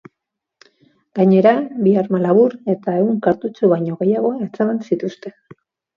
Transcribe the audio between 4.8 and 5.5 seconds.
zituzten.